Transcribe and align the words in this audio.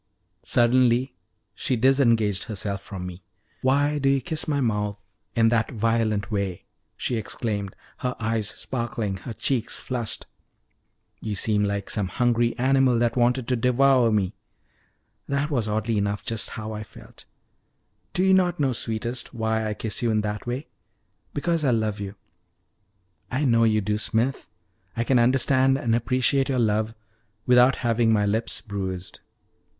Suddenly 0.41 1.13
she 1.53 1.75
disengaged 1.75 2.45
herself 2.45 2.81
from 2.81 3.05
me. 3.05 3.21
"Why 3.61 3.99
do 3.99 4.09
you 4.09 4.19
kiss 4.19 4.47
my 4.47 4.59
mouth 4.59 5.05
in 5.35 5.49
that 5.49 5.69
violent 5.69 6.31
way?" 6.31 6.65
she 6.97 7.17
exclaimed, 7.17 7.75
her 7.97 8.15
eyes 8.19 8.47
sparkling, 8.47 9.17
her 9.17 9.33
cheeks 9.33 9.77
flushed. 9.77 10.25
"You 11.19 11.35
seem 11.35 11.63
like 11.63 11.91
some 11.91 12.07
hungry 12.07 12.57
animal 12.57 12.97
that 12.97 13.15
wanted 13.15 13.47
to 13.49 13.55
devour 13.55 14.11
me." 14.11 14.33
That 15.27 15.51
was, 15.51 15.67
oddly 15.67 15.99
enough, 15.99 16.25
just 16.25 16.49
how 16.49 16.71
I 16.71 16.81
felt. 16.81 17.25
"Do 18.13 18.23
you 18.23 18.33
not 18.33 18.59
not 18.59 18.59
know, 18.59 18.73
sweetest, 18.73 19.35
why 19.35 19.69
I 19.69 19.75
kiss 19.75 20.01
you 20.01 20.09
in 20.09 20.21
that 20.21 20.47
way? 20.47 20.67
Because 21.35 21.63
I 21.63 21.69
love 21.69 21.99
you." 21.99 22.15
"I 23.29 23.45
know 23.45 23.65
you 23.65 23.81
do, 23.81 23.99
Smith. 23.99 24.49
I 24.97 25.03
can 25.03 25.19
understand 25.19 25.77
and 25.77 25.93
appreciate 25.93 26.49
your 26.49 26.57
love 26.57 26.95
without 27.45 27.75
having 27.85 28.11
my 28.11 28.25
lips 28.25 28.61
bruised." 28.61 29.19